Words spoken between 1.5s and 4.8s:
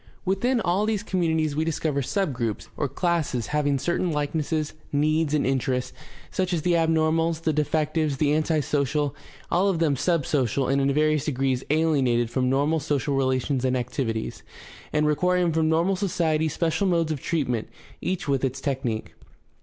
we discover subgroups or classes having certain likenesses,